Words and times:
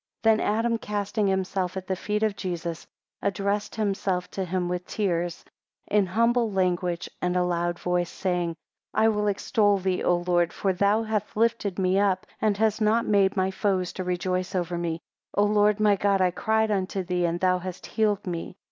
4 0.23 0.31
Then 0.31 0.39
Adam, 0.43 0.77
casting 0.79 1.27
himself 1.27 1.77
at 1.77 1.85
the 1.85 1.95
feet 1.95 2.23
of 2.23 2.35
Jesus, 2.35 2.87
addressed 3.21 3.75
himself 3.75 4.31
to 4.31 4.43
him 4.43 4.67
with 4.67 4.87
tears, 4.87 5.45
in 5.85 6.07
humble 6.07 6.51
language, 6.51 7.07
and 7.21 7.37
a 7.37 7.43
loud 7.43 7.77
voice, 7.77 8.09
saying, 8.09 8.55
5 8.95 9.03
"I 9.03 9.07
will 9.09 9.27
extol 9.27 9.77
thee, 9.77 10.01
O 10.03 10.15
Lord, 10.15 10.53
for 10.53 10.73
thou 10.73 11.03
halt 11.03 11.27
lifted 11.35 11.77
me 11.77 11.99
up, 11.99 12.25
and 12.41 12.57
hast 12.57 12.81
not 12.81 13.05
made 13.05 13.37
my 13.37 13.51
foes 13.51 13.93
to 13.93 14.03
rejoice 14.03 14.55
over 14.55 14.75
me. 14.75 15.01
O 15.35 15.43
Lord 15.43 15.79
my 15.79 15.95
God, 15.97 16.19
I 16.19 16.31
cried 16.31 16.71
unto 16.71 17.03
thee, 17.03 17.25
and 17.25 17.39
thou 17.39 17.59
hast 17.59 17.85
healed 17.85 18.25
me." 18.25 18.57